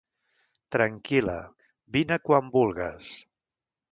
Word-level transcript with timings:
Tranquil·la, 0.75 1.35
vine 1.97 2.19
quan 2.29 2.51
vulgues. 2.57 3.15